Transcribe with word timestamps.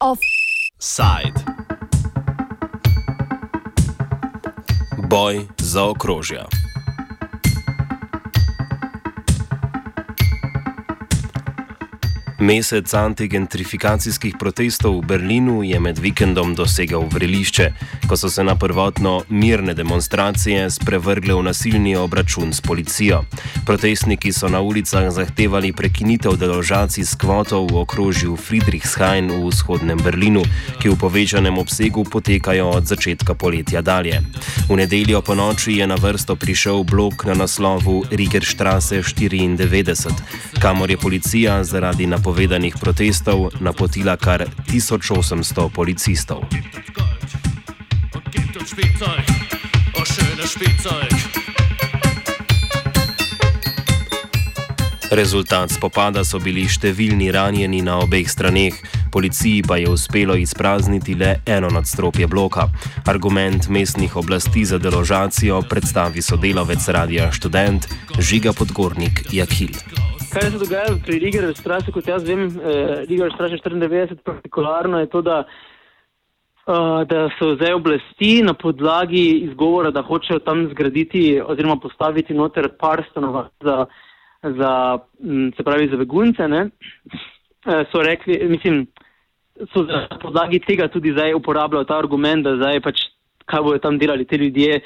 Offside. 0.00 1.40
Boj 5.08 5.46
za 5.58 5.84
okrožje. 5.84 6.59
Mesec 12.40 12.88
antigentrifikacijskih 12.94 14.40
protestov 14.40 14.96
v 14.96 15.12
Berlinu 15.12 15.60
je 15.60 15.76
med 15.76 15.98
vikendom 16.00 16.54
dosegel 16.56 17.04
vrelišče, 17.04 17.66
ko 18.08 18.16
so 18.16 18.30
se 18.32 18.40
na 18.40 18.54
prvotno 18.56 19.28
mirne 19.28 19.74
demonstracije 19.76 20.70
sprevrgle 20.70 21.36
v 21.36 21.42
nasilni 21.42 21.92
obračun 22.00 22.56
s 22.56 22.64
policijo. 22.64 23.24
Protestniki 23.66 24.32
so 24.32 24.48
na 24.48 24.64
ulicah 24.64 25.10
zahtevali 25.12 25.72
prekinitev 25.76 26.40
deložacij 26.40 27.04
s 27.04 27.12
kvotov 27.20 27.68
v 27.72 27.84
okrožju 27.84 28.36
Friedrichshain 28.40 29.28
v 29.28 29.52
vzhodnem 29.52 30.00
Berlinu, 30.00 30.40
ki 30.80 30.88
v 30.88 30.96
povečanem 30.96 31.60
obsegu 31.60 32.08
potekajo 32.08 32.72
od 32.72 32.88
začetka 32.88 33.36
poletja 33.36 33.84
dalje. 33.84 34.24
V 34.64 34.80
nedeljo 34.80 35.20
po 35.20 35.36
noči 35.36 35.76
je 35.76 35.84
na 35.84 36.00
vrsto 36.00 36.40
prišel 36.40 36.88
blok 36.88 37.28
na 37.28 37.36
naslovu 37.36 38.08
Rigerstrasse 38.08 39.04
94, 39.04 40.56
kamor 40.56 40.88
je 40.88 40.96
policija 40.96 41.60
zaradi 41.68 42.08
napovedov 42.08 42.29
napovedanih 42.30 42.78
protestov 42.78 43.50
napotila 43.58 44.14
kar 44.14 44.46
1800 44.70 45.66
policistov. 45.74 46.46
Rezultat 55.10 55.74
spopada 55.74 56.22
so 56.22 56.38
bili 56.38 56.70
številni 56.70 57.34
ranjeni 57.34 57.82
na 57.82 57.98
obeh 57.98 58.30
straneh, 58.30 58.78
policiji 59.10 59.66
pa 59.66 59.82
je 59.82 59.90
uspelo 59.90 60.38
izprazniti 60.38 61.18
le 61.18 61.42
eno 61.50 61.66
nadstropje 61.66 62.30
bloka. 62.30 62.70
Argument 63.10 63.66
mestnih 63.66 64.14
oblasti 64.14 64.62
za 64.62 64.78
deložacijo 64.78 65.66
predstavi 65.66 66.22
sodelavec 66.22 66.86
radia 66.94 67.26
študent 67.34 67.90
Žiga 68.22 68.54
Podgornik 68.54 69.26
Jakil 69.34 69.74
kaj 70.32 70.50
se 70.50 70.58
dogaja 70.58 70.94
pri 71.04 71.18
Rigerju 71.18 71.54
Strasi, 71.54 71.92
kot 71.92 72.06
jaz 72.08 72.24
vem, 72.28 72.46
eh, 72.46 73.04
Rigerju 73.08 73.32
Strasi 73.34 73.58
94, 73.64 74.22
partikularno 74.24 75.00
je 75.00 75.06
to, 75.06 75.22
da, 75.22 75.44
uh, 76.66 77.02
da 77.08 77.28
so 77.38 77.54
zdaj 77.54 77.72
oblasti 77.72 78.42
na 78.42 78.54
podlagi 78.54 79.26
izgovora, 79.48 79.90
da 79.90 80.02
hočejo 80.02 80.38
tam 80.38 80.68
zgraditi 80.70 81.40
oziroma 81.46 81.76
postaviti 81.82 82.34
noter 82.34 82.68
par 82.78 83.04
stanovanj 83.10 83.48
za, 83.60 83.86
za, 84.42 84.98
se 85.56 85.62
pravi, 85.64 85.88
za 85.90 85.96
begunce, 85.96 86.48
ne, 86.48 86.66
uh, 86.66 87.82
so 87.92 88.02
rekli, 88.02 88.38
mislim, 88.48 88.86
so 89.72 89.82
na 89.82 90.06
podlagi 90.22 90.60
tega 90.66 90.88
tudi 90.88 91.12
zdaj 91.12 91.34
uporabljajo 91.34 91.84
ta 91.84 91.98
argument, 91.98 92.44
da 92.44 92.56
zdaj 92.56 92.80
pač 92.80 93.06
kaj 93.50 93.62
bojo 93.62 93.78
tam 93.78 93.98
delali 93.98 94.24
te 94.24 94.38
ljudje, 94.38 94.80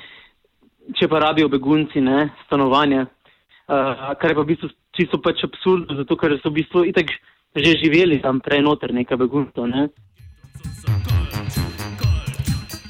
če 0.98 1.08
pa 1.08 1.20
rabijo 1.20 1.48
begunci, 1.48 2.00
ne, 2.00 2.30
stanovanja. 2.46 3.06
Uh, 3.64 4.12
kar 4.20 4.30
je 4.30 4.36
pa 4.36 4.42
v 4.44 4.50
bistvu 4.52 4.68
čisto 4.92 5.16
pač 5.24 5.40
absurdno, 5.46 5.96
zato 5.96 6.16
ker 6.20 6.36
so 6.42 6.52
v 6.52 6.60
bistvu 6.60 6.84
itak 6.92 7.08
že 7.54 7.78
živeli 7.78 8.18
tam 8.18 8.42
prej 8.42 8.60
noter 8.60 8.90
nekaj 8.90 9.16
beguncev. 9.16 9.64
Ne? 9.70 9.88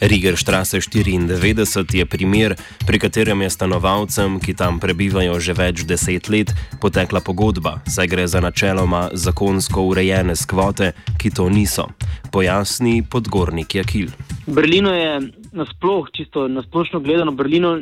Riger 0.05 0.36
Strasse 0.36 0.80
94 0.80 1.97
je 1.97 2.06
primer, 2.06 2.56
pri 2.86 2.98
katerem 2.98 3.42
je 3.42 3.50
stanovalcem, 3.50 4.41
ki 4.41 4.52
tam 4.52 4.77
prebivajo 4.80 5.39
že 5.41 5.55
več 5.56 5.84
deset 5.89 6.28
let, 6.28 6.50
potekla 6.83 7.22
pogodba, 7.25 7.80
saj 7.89 8.11
gre 8.12 8.27
za 8.28 8.42
načeloma 8.45 9.14
zakonsko 9.14 9.86
urejene 9.89 10.36
skvote, 10.36 10.92
ki 11.17 11.30
to 11.30 11.48
niso. 11.48 11.89
Pojasni 12.34 13.01
podgornik 13.07 13.79
Jakil. 13.79 14.13
Berlino 14.45 14.92
je 14.92 15.30
nasploh, 15.57 16.11
čisto 16.13 16.48
nasplošno 16.52 17.01
gledano, 17.01 17.33
Berlino 17.33 17.79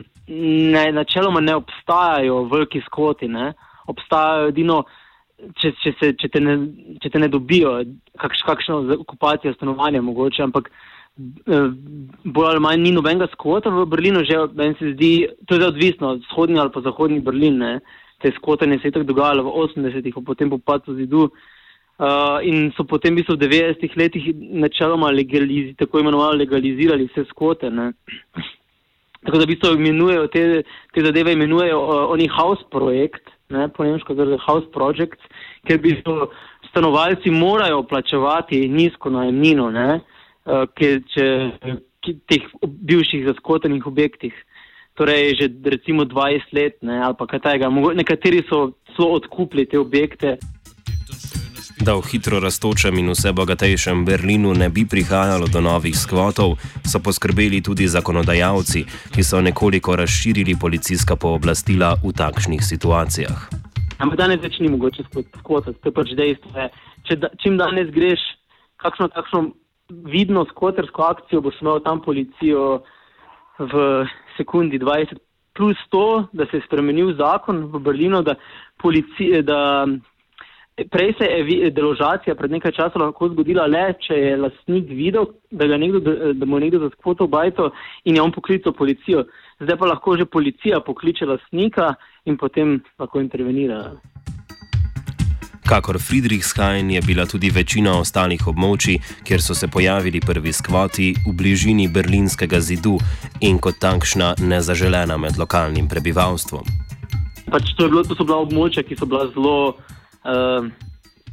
ne, 0.73 0.87
načeloma 0.93 1.41
ne 1.41 1.55
obstajajo 1.61 2.45
veliki 2.53 2.81
skvoti. 2.87 3.29
Ne? 3.29 3.53
obstajajo 3.91 4.51
edino, 4.53 4.83
če, 5.59 5.73
če, 5.83 5.95
se, 5.99 6.13
če, 6.21 6.31
te, 6.33 6.43
ne, 6.43 6.57
če 7.03 7.11
te 7.13 7.23
ne 7.23 7.29
dobijo, 7.33 7.77
kakš, 8.21 8.45
kakšno 8.49 8.81
okupacijo 9.01 9.55
stanovanja 9.57 10.03
mogoče, 10.05 10.45
ampak 10.47 10.71
eh, 10.71 11.69
bolj 12.25 12.51
ali 12.53 12.65
manj 12.67 12.85
ni 12.85 12.95
nobenega 12.97 13.31
skvota 13.35 13.73
v 13.75 13.87
Berlinu, 13.91 14.25
že 14.29 14.45
meni 14.59 14.79
se 14.79 14.95
zdi, 14.95 15.13
to 15.49 15.59
je 15.59 15.69
odvisno 15.69 16.15
od 16.17 16.23
vzhodni 16.27 16.61
ali 16.63 16.75
pa 16.75 16.85
zahodni 16.85 17.23
Berlin, 17.25 17.59
ne. 17.63 17.75
te 18.23 18.31
skvotanje 18.37 18.79
se 18.79 18.87
je 18.87 18.95
tako 18.95 19.09
dogajalo 19.09 19.43
v 19.43 19.53
80-ih, 19.65 20.21
potem 20.23 20.51
po 20.51 20.59
padu 20.59 20.95
zidu. 20.95 21.27
Uh, 22.03 22.39
in 22.47 22.71
so 22.75 22.85
potem 22.89 23.15
v 23.15 23.23
90-ih 23.23 23.97
letih 23.99 24.29
načeloma 24.63 25.11
legalizi, 25.11 25.75
tako 25.79 26.01
imenovano 26.01 26.39
legalizirali 26.39 27.09
vse 27.11 27.27
skote. 27.31 27.71
Ne. 27.71 27.91
Tako 29.27 29.39
da 29.39 29.45
v 29.45 29.53
bistvu 29.53 29.75
imenujejo 29.77 30.27
te, 30.33 30.63
te 30.95 31.05
zadeve, 31.05 31.33
imenujejo 31.37 31.79
uh, 31.79 31.99
oni 32.11 32.27
house 32.29 32.65
projekt, 32.71 33.31
ne, 33.55 33.69
po 33.69 33.85
nemško 33.85 34.15
za 34.19 34.39
house 34.47 34.67
project, 34.75 35.21
ker 35.69 35.79
bi 35.79 35.95
to 36.03 36.31
stanovalci 36.71 37.31
morajo 37.31 37.83
plačevati 37.87 38.69
nizko 38.69 39.13
najemnino, 39.15 39.71
ne, 39.71 40.01
uh, 40.45 40.65
če, 41.15 41.29
ki, 42.03 42.17
teh 42.27 42.49
bivših 42.67 43.29
zaskotenih 43.31 43.87
objektih. 43.87 44.35
Torej, 44.99 45.39
že 45.39 45.47
recimo 45.65 46.05
20 46.05 46.51
let, 46.53 46.75
ne, 46.85 46.99
ali 47.01 47.17
pa 47.17 47.25
kaj 47.31 47.41
tega. 47.47 47.71
Nekateri 47.97 48.43
so, 48.51 48.75
so 48.93 49.07
odkupili 49.15 49.65
te 49.65 49.79
objekte. 49.81 50.37
Da 51.83 51.97
v 51.99 52.07
hitro 52.07 52.39
raztočem 52.39 52.95
in 53.03 53.11
vse 53.11 53.33
bogatejšem 53.35 54.05
Berlinu 54.07 54.53
ne 54.55 54.69
bi 54.71 54.85
prihajalo 54.87 55.49
do 55.51 55.59
novih 55.59 55.97
skvotov, 55.99 56.55
so 56.87 57.01
poskrbeli 57.03 57.59
tudi 57.59 57.89
zakonodajalci, 57.91 58.85
ki 59.11 59.23
so 59.27 59.41
nekoliko 59.43 59.97
razširili 59.99 60.55
policijska 60.55 61.17
pooblastila 61.19 61.97
v 62.05 62.13
takšnih 62.15 62.63
situacijah. 62.63 63.51
Ampak 63.99 64.15
danes 64.15 64.39
več 64.47 64.61
ni 64.63 64.71
mogoče 64.71 65.03
skvotati, 65.41 65.81
to 65.83 65.91
je 65.91 65.97
pač 65.99 66.15
dejstvo. 66.15 66.69
Če 67.03 67.19
da, 67.19 67.33
čim 67.43 67.59
danes 67.59 67.91
greš 67.91 68.23
kakšno 68.79 69.11
takšno 69.19 69.43
vidno 70.07 70.47
skvotersko 70.55 71.03
akcijo, 71.03 71.43
boš 71.43 71.59
imel 71.67 71.83
tam 71.83 71.99
policijo 72.07 72.85
v 73.59 74.07
sekundi 74.39 74.79
20. 74.79 75.19
Plus 75.59 75.77
to, 75.91 76.31
da 76.33 76.47
se 76.47 76.63
je 76.63 76.65
spremenil 76.65 77.11
zakon 77.19 77.67
v 77.75 77.83
Berlinu, 77.83 78.23
da, 78.23 78.39
polici, 78.79 79.35
da 79.43 79.85
Prej 80.73 81.13
se 81.19 81.25
je 81.25 81.71
deložacija 81.71 82.35
pred 82.35 82.51
nekaj 82.51 82.73
časa 82.73 82.99
lahko 82.99 83.29
zgodila 83.29 83.67
le, 83.69 83.93
če 84.01 84.17
je 84.17 84.37
lastnik 84.41 84.89
videl, 84.89 85.27
da, 85.51 85.67
nekdo, 85.69 86.01
da 86.33 86.49
mu 86.49 86.57
je 86.57 86.65
nekdo 86.65 86.81
zaskvotil 86.87 87.29
bajto 87.29 87.69
in 88.09 88.17
je 88.17 88.23
on 88.23 88.33
poklical 88.33 88.73
policijo. 88.73 89.27
Zdaj 89.61 89.77
pa 89.77 89.91
lahko 89.93 90.17
že 90.17 90.25
policija 90.25 90.81
pokliče 90.81 91.29
lastnika 91.29 91.95
in 92.25 92.41
potem 92.41 92.81
lahko 92.99 93.21
intervenira. 93.21 93.93
Kakor 95.69 96.01
Friedrichshain 96.01 96.91
je 96.91 97.01
bila 97.07 97.27
tudi 97.27 97.51
večina 97.51 97.93
ostalih 98.01 98.41
območij, 98.47 98.99
kjer 99.25 99.43
so 99.43 99.55
se 99.55 99.69
pojavili 99.69 100.21
prvi 100.21 100.53
skvoti 100.53 101.15
v 101.29 101.37
bližini 101.37 101.89
berlinskega 101.89 102.61
zidu 102.61 102.97
in 103.41 103.59
kot 103.59 103.79
takšna 103.81 104.35
nezaželena 104.41 105.17
med 105.17 105.39
lokalnim 105.39 105.89
prebivalstvom. 105.89 106.65
Pač 107.53 107.77
to, 107.77 107.89
bilo, 107.89 108.03
to 108.03 108.17
so 108.17 108.25
bila 108.25 108.41
območja, 108.43 108.83
ki 108.83 108.97
so 108.97 109.07
bila 109.07 109.29
zelo 109.37 109.77
uh, 110.25 110.67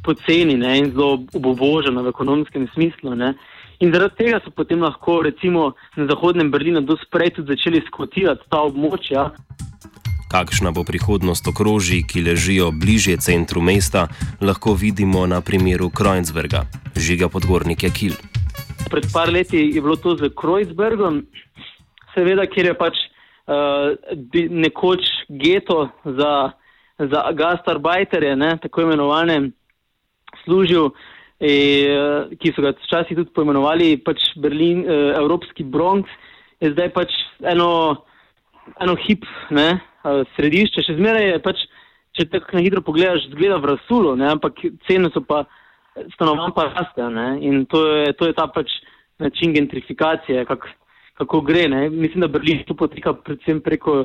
poceni 0.02 0.56
ne, 0.56 0.78
in 0.78 0.90
zelo 0.92 1.24
obovožena 1.34 2.02
v 2.02 2.12
ekonomskem 2.12 2.68
smislu. 2.74 3.14
Ne. 3.14 3.34
In 3.80 3.92
zaradi 3.92 4.24
tega 4.24 4.40
so 4.44 4.52
potem 4.52 4.82
lahko 4.82 5.22
recimo 5.24 5.72
na 5.96 6.06
zahodnem 6.06 6.50
Berlinu 6.50 6.80
dosprej 6.84 7.36
tudi 7.36 7.54
začeli 7.54 7.80
skvotirati 7.88 8.48
ta 8.50 8.64
območja. 8.68 9.30
Kakšna 10.30 10.70
bo 10.70 10.84
prihodnost 10.86 11.48
okrožij, 11.50 12.04
ki 12.06 12.22
ležijo 12.22 12.70
bližje 12.70 13.16
centru 13.18 13.60
mesta, 13.64 14.06
lahko 14.40 14.76
vidimo 14.78 15.26
na 15.26 15.40
primeru 15.40 15.90
Kreuzberga, 15.90 16.68
žiga 16.94 17.26
podgornike 17.32 17.90
Kil. 17.90 18.14
Pred 18.90 19.10
par 19.10 19.32
leti 19.32 19.58
je 19.58 19.80
bilo 19.82 19.96
to 19.96 20.14
z 20.20 20.30
Kreuzbergom, 20.30 21.24
seveda, 22.14 22.46
kjer 22.46 22.70
je 22.70 22.76
pač 22.78 23.00
uh, 23.50 23.96
nekoč 24.50 25.08
geto 25.28 25.88
za 26.04 26.52
za 27.08 27.22
gastarbajterje, 27.32 28.36
tako 28.62 28.82
imenovane, 28.82 29.50
služil, 30.44 30.90
e, 31.40 31.52
ki 32.40 32.52
so 32.52 32.62
ga 32.62 32.74
včasih 32.76 33.16
tudi 33.16 33.32
poimenovali 33.34 33.96
pač 34.04 34.22
Berlin, 34.36 34.84
e, 34.84 34.98
Evropski 35.18 35.64
Bronx, 35.64 36.08
je 36.60 36.72
zdaj 36.72 36.92
pač 36.92 37.14
eno, 37.40 37.70
eno 38.80 38.96
hip 39.06 39.24
ne, 39.50 39.80
središče. 40.36 40.84
Še 40.84 40.98
zmeraj 40.98 41.26
je 41.30 41.38
pač, 41.44 41.64
če 42.16 42.28
tako 42.28 42.58
na 42.58 42.64
hitro 42.66 42.84
pogledaš, 42.84 43.30
zgleda 43.32 43.60
v 43.62 43.72
rasulu, 43.74 44.14
ne, 44.20 44.28
ampak 44.34 44.60
cene 44.88 45.08
so 45.14 45.24
pa 45.24 45.46
stanovanj 46.14 46.52
pa 46.56 46.68
raste. 46.68 47.08
In 47.40 47.64
to 47.70 47.86
je, 47.88 48.12
to 48.18 48.28
je 48.28 48.36
ta 48.36 48.46
pač 48.52 48.68
način 49.20 49.56
gentrifikacije, 49.56 50.44
kako 50.48 50.68
kako 51.20 51.40
gre. 51.40 51.68
Ne. 51.68 51.90
Mislim, 51.90 52.20
da 52.20 52.28
Berlin 52.28 52.62
tu 52.66 52.74
poteka 52.76 53.12
predvsem 53.12 53.60
preko 53.60 54.04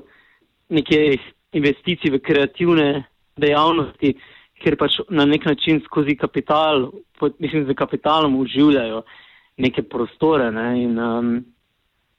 neke 0.69 1.17
investicij 1.55 2.11
v 2.11 2.21
kreativne 2.23 2.87
dejavnosti, 3.39 4.15
ker 4.63 4.77
pač 4.79 4.99
na 5.09 5.25
nek 5.27 5.45
način 5.45 5.81
skozi 5.85 6.15
kapital, 6.15 6.89
mislim, 7.39 7.65
z 7.67 7.75
kapitalom 7.75 8.35
uživljajo 8.39 9.03
neke 9.57 9.83
prostore. 9.83 10.51
Ne. 10.51 10.67
In, 10.83 10.99
um, 10.99 11.31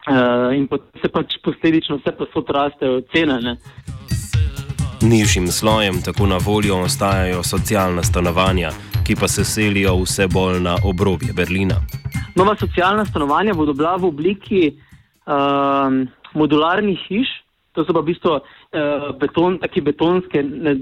uh, 0.09 0.56
in 0.56 0.67
potem 0.69 1.00
se 1.03 1.09
pač 1.12 1.38
posledično 1.44 2.00
vse 2.00 2.12
posod 2.17 2.50
rastejo 2.53 3.00
cene. 3.12 3.41
Ne. 3.41 3.56
Nižjim 5.03 5.47
slojem 5.53 6.00
tako 6.05 6.27
na 6.27 6.38
voljo 6.41 6.81
ostajajo 6.87 7.43
socialna 7.43 8.03
stanovanja, 8.03 8.71
ki 9.06 9.17
pa 9.21 9.29
se 9.29 9.44
selijo 9.44 9.97
vse 10.03 10.27
bolj 10.33 10.61
na 10.65 10.77
obrobje 10.85 11.33
Berlina. 11.37 11.81
Nova 12.37 12.56
socialna 12.56 13.05
stanovanja 13.05 13.55
bodo 13.55 13.73
bila 13.73 13.97
v 13.97 14.09
obliki 14.09 14.62
um, 14.73 16.06
modularnih 16.35 17.00
hiš, 17.09 17.29
to 17.76 17.84
so 17.84 17.94
pa 17.94 18.02
v 18.02 18.11
bistvu 18.12 18.32
uh, 18.37 19.11
beton, 19.20 19.58
betonske 19.61 20.43
ne, 20.43 20.76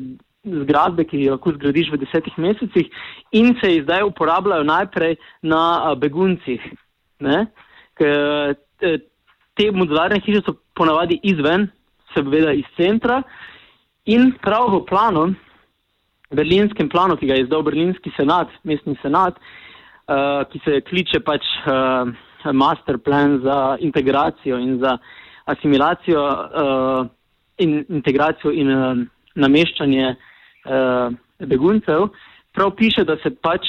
zgradbe, 0.45 1.07
ki 1.09 1.23
jih 1.23 1.35
lahko 1.35 1.55
zgradiš 1.57 1.93
v 1.93 2.01
desetih 2.05 2.37
mesecih 2.39 2.91
in 3.33 3.55
se 3.61 3.73
jih 3.73 3.85
zdaj 3.85 4.07
uporabljajo 4.11 4.67
najprej 4.71 5.17
na 5.43 5.63
uh, 5.91 5.99
beguncih. 5.99 6.63
K, 7.95 8.11
te, 8.81 8.99
te 9.57 9.71
modularne 9.73 10.21
hiše 10.21 10.43
so 10.45 10.59
ponavadi 10.77 11.21
izven, 11.23 11.69
seveda 12.15 12.53
iz 12.55 12.67
centra 12.77 13.23
in 14.07 14.33
prav 14.43 14.69
v 14.75 14.85
planu 14.87 15.33
berlinskem 16.35 16.89
planu, 16.89 17.17
ki 17.17 17.29
ga 17.29 17.39
je 17.39 17.47
izdal 17.47 17.65
berlinski 17.67 18.13
senat, 18.17 18.53
mestni 18.67 18.97
senat, 19.03 19.39
uh, 20.09 20.43
ki 20.51 20.61
se 20.65 20.81
kliče 20.89 21.21
pač 21.27 21.47
uh, 21.65 22.11
master 22.53 22.99
plan 22.99 23.39
za 23.45 23.77
integracijo 23.81 24.59
in 24.61 24.79
za 24.83 24.99
asimilacijo 25.45 26.23
uh, 26.23 27.07
in 27.59 27.85
integracijo 27.89 28.53
in 28.53 28.71
uh, 28.71 28.99
nameščanje 29.35 30.15
uh, 30.15 31.15
beguncev, 31.39 32.09
prav 32.55 32.75
piše, 32.77 33.05
da 33.05 33.17
se 33.23 33.31
pač, 33.35 33.67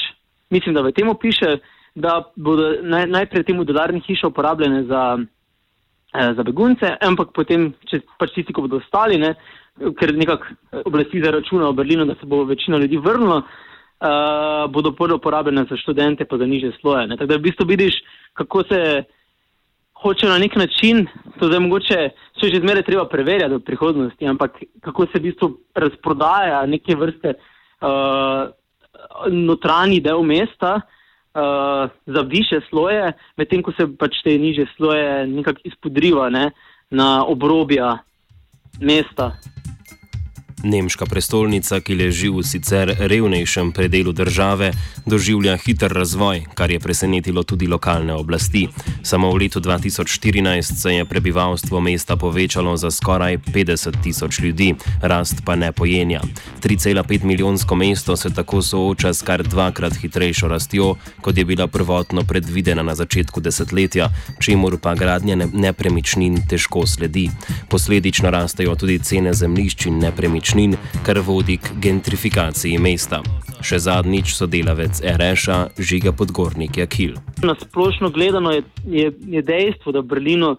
mislim, 0.50 0.74
da 0.74 0.82
v 0.82 0.92
tem 0.94 1.10
piše, 1.20 1.58
da 1.94 2.20
bodo 2.36 2.70
naj, 2.82 3.06
najprej 3.06 3.44
te 3.44 3.54
modularne 3.54 4.00
hiše 4.06 4.26
uporabljene 4.26 4.84
za, 4.84 5.02
uh, 5.18 6.32
za 6.36 6.42
begunce, 6.42 6.96
ampak 7.00 7.32
potem, 7.34 7.72
če 7.90 8.02
pač 8.18 8.34
tisti, 8.34 8.54
ki 8.54 8.66
bodo 8.66 8.80
ostali, 8.82 9.18
ne, 9.18 9.34
ker 9.76 10.14
nekako 10.16 10.46
eh, 10.48 10.82
oblasti 10.88 11.20
zaračunajo 11.20 11.72
v 11.72 11.80
Berlinu, 11.82 12.06
da 12.08 12.14
se 12.20 12.26
bo 12.26 12.44
večina 12.48 12.78
ljudi 12.80 12.96
vrnilo, 12.96 13.42
uh, 13.42 14.70
bodo 14.72 14.94
prvo 14.96 15.18
uporabljene 15.20 15.66
za 15.70 15.76
študente, 15.76 16.24
pa 16.24 16.38
za 16.38 16.46
niže 16.46 16.72
sloje. 16.80 17.08
Tako 17.16 17.26
da 17.26 17.36
v 17.36 17.46
bistvu 17.48 17.66
vidiš, 17.68 18.00
kako 18.34 18.64
se 18.70 18.80
hoče 20.02 20.26
na 20.26 20.38
nek 20.38 20.56
način, 20.56 21.06
to 21.38 21.48
zdaj 21.48 21.60
mogoče 21.60 22.00
še 22.40 22.50
že 22.52 22.60
zmeraj 22.60 22.84
treba 22.84 23.06
preverjati 23.08 23.54
v 23.54 23.64
prihodnosti, 23.64 24.26
ampak 24.28 24.60
kako 24.84 25.06
se 25.06 25.18
v 25.18 25.22
bistvu 25.30 25.48
razprodaja 25.74 26.66
neke 26.66 26.96
vrste 26.96 27.34
uh, 27.36 28.52
notranji 29.30 30.00
del 30.00 30.22
mesta. 30.22 30.80
Uh, 31.36 31.90
za 32.06 32.22
više 32.24 32.62
sloje, 32.70 33.12
medtem 33.36 33.60
ko 33.62 33.72
se 33.76 33.84
pač 33.98 34.22
te 34.24 34.38
niže 34.40 34.64
sloje 34.76 35.26
nekako 35.28 35.68
izpodriva 35.68 36.30
ne, 36.32 36.46
na 36.88 37.26
obrobja 37.28 37.98
mesta. 38.80 39.34
Nemška 40.66 41.06
prestolnica, 41.06 41.78
ki 41.78 41.94
leži 41.94 42.26
v 42.26 42.42
sicer 42.42 42.90
revnejšem 42.90 43.70
predelu 43.70 44.10
države, 44.10 44.72
doživlja 45.06 45.54
hiter 45.62 45.92
razvoj, 45.94 46.42
kar 46.58 46.70
je 46.74 46.80
presenetilo 46.82 47.46
tudi 47.46 47.68
lokalne 47.70 48.10
oblasti. 48.18 48.66
Samo 49.02 49.30
v 49.30 49.46
letu 49.46 49.62
2014 49.62 50.74
se 50.74 50.94
je 50.94 51.04
prebivalstvo 51.04 51.80
mesta 51.80 52.16
povečalo 52.16 52.74
za 52.76 52.90
skoraj 52.90 53.38
50 53.38 54.02
tisoč 54.02 54.40
ljudi, 54.42 54.74
rast 55.02 55.44
pa 55.46 55.54
ne 55.54 55.70
pojenja. 55.72 56.20
3,5 56.62 57.22
milijonsko 57.22 57.74
mesto 57.74 58.16
se 58.16 58.34
tako 58.34 58.62
sooča 58.62 59.14
s 59.14 59.22
kar 59.22 59.46
dvakrat 59.46 59.94
hitrejšo 60.02 60.48
rastjo, 60.48 60.96
kot 61.22 61.38
je 61.38 61.44
bila 61.44 61.66
prvotno 61.66 62.26
predvidena 62.26 62.82
na 62.82 62.94
začetku 62.94 63.40
desetletja, 63.40 64.10
čemur 64.42 64.80
pa 64.82 64.94
gradnja 64.98 65.36
nepremičnin 65.36 66.42
težko 66.50 66.86
sledi. 66.86 67.30
Posledično 67.70 68.30
rastejo 68.30 68.74
tudi 68.74 68.98
cene 68.98 69.34
zemljišč 69.34 69.86
in 69.86 70.02
nepremičnin 70.02 70.55
nepremičnin, 70.56 70.76
kar 71.04 71.18
vodi 71.20 71.56
k 71.56 71.76
gentrifikaciji 71.82 72.78
mesta. 72.80 73.20
Še 73.64 73.78
zadnjič 73.78 74.34
sodelavec 74.36 75.00
RŠA 75.00 75.76
žiga 75.78 76.12
podgornik 76.12 76.76
Jakil. 76.76 77.16
Na 77.42 77.54
splošno 77.56 78.10
gledano 78.10 78.52
je, 78.52 78.62
je, 78.84 79.12
je 79.12 79.42
dejstvo, 79.42 79.92
da 79.92 80.00
v 80.00 80.10
Berlinu 80.12 80.56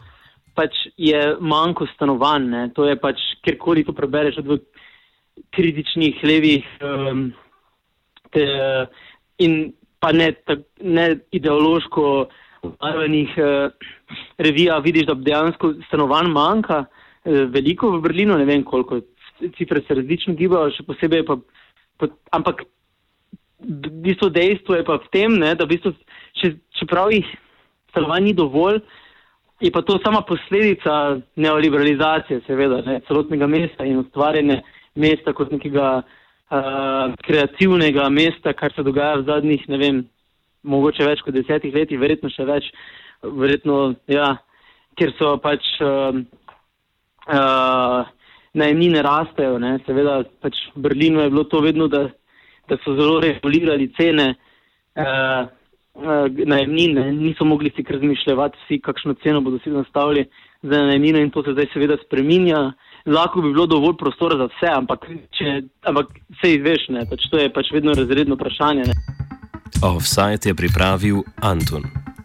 pač 0.58 0.74
je 0.98 1.38
manjko 1.40 1.88
stanovanj. 1.94 2.74
To 2.76 2.88
je 2.90 2.98
pač, 2.98 3.22
kjerkoli 3.46 3.86
to 3.86 3.94
prebereš, 3.94 4.42
od 4.42 4.66
kritičnih 5.54 6.18
levih 6.26 6.66
um, 6.82 7.30
te, 8.34 8.46
in 9.38 9.72
pa 10.02 10.12
ne, 10.12 10.32
ta, 10.46 10.58
ne 10.82 11.20
ideološko 11.32 12.06
ubarvenih 12.66 13.38
uh, 13.38 13.70
revija, 14.42 14.82
vidiš, 14.82 15.10
da 15.12 15.18
dejansko 15.18 15.76
stanovanj 15.88 16.34
manjka. 16.34 16.86
Uh, 16.86 17.06
veliko 17.54 17.92
v 17.92 18.02
Berlinu, 18.02 18.38
ne 18.38 18.46
vem 18.46 18.64
koliko, 18.66 19.02
cifre 19.57 19.81
se 19.88 19.98
različno 20.00 20.36
gibajo, 20.38 20.72
še 20.75 20.86
posebej 20.88 21.25
pa, 21.28 21.38
pa 21.98 22.10
ampak 22.38 22.63
v 23.60 23.92
bistvu 24.06 24.30
dejstvo 24.30 24.78
je 24.78 24.86
pa 24.86 25.00
v 25.01 25.12
tem, 25.13 25.34
ne, 25.34 25.54
da 25.57 25.66
v 25.66 25.75
bistvu, 25.75 25.94
če, 26.38 26.54
čeprav 26.78 27.12
jih 27.13 27.28
stanovanj 27.92 28.30
ni 28.30 28.34
dovolj, 28.38 28.81
je 29.62 29.72
pa 29.74 29.81
to 29.81 29.98
sama 30.06 30.22
posledica 30.22 31.18
neoliberalizacije, 31.36 32.44
seveda, 32.45 32.84
ne, 32.86 33.00
celotnega 33.07 33.48
mesta 33.50 33.86
in 33.86 34.04
ustvarjene 34.04 34.62
mesta 34.98 35.34
kot 35.34 35.51
nekega 35.54 35.88
uh, 36.01 37.16
kreativnega 37.25 38.10
mesta, 38.13 38.54
kar 38.54 38.74
se 38.75 38.86
dogaja 38.86 39.22
v 39.22 39.28
zadnjih, 39.30 39.66
ne 39.74 39.81
vem, 39.81 40.04
mogoče 40.68 41.06
več 41.07 41.24
kot 41.25 41.33
desetih 41.33 41.74
letih, 41.74 42.00
verjetno 42.01 42.30
še 42.33 42.45
več, 42.45 42.69
verjetno, 43.24 43.95
ja, 44.12 44.36
ker 44.98 45.13
so 45.18 45.33
pač 45.42 45.66
uh, 45.81 46.22
uh, 47.25 48.06
najemnine 48.57 49.01
rastejo. 49.06 49.59
Ne. 49.62 49.77
Seveda, 49.86 50.21
pač 50.44 50.57
v 50.75 50.83
Berlinu 50.88 51.24
je 51.24 51.31
bilo 51.33 51.45
to 51.50 51.62
vedno, 51.63 51.88
da, 51.92 52.07
da 52.69 52.80
so 52.83 52.95
zelo 52.98 53.19
regulirali 53.24 53.92
cene 53.98 54.33
uh, 54.33 55.45
uh, 56.01 56.25
najemnine. 56.27 57.12
Niso 57.13 57.45
mogli 57.45 57.71
si 57.75 57.86
razmišljati, 57.89 58.57
vsi, 58.65 58.81
kakšno 58.81 59.15
ceno 59.24 59.42
bodo 59.42 59.59
si 59.63 59.74
nastavili 59.74 60.27
za 60.62 60.83
najemnine 60.89 61.21
in 61.21 61.31
to 61.31 61.44
se 61.44 61.54
zdaj 61.54 61.69
seveda 61.74 61.98
spreminja. 62.06 62.71
Lahko 63.06 63.42
bi 63.42 63.54
bilo 63.54 63.65
dovolj 63.65 63.95
prostora 63.98 64.37
za 64.37 64.49
vse, 64.52 64.73
ampak, 64.73 65.07
če, 65.37 65.61
ampak 65.87 66.11
vse 66.37 66.57
izveš, 66.57 66.90
ne, 66.90 67.06
pač 67.09 67.30
to 67.31 67.40
je 67.40 67.54
pač 67.54 67.71
vedno 67.71 67.95
razredno 67.95 68.35
vprašanje. 68.35 68.92
Offside 69.83 70.49
je 70.49 70.56
pripravil 70.57 71.23
Anton. 71.42 72.06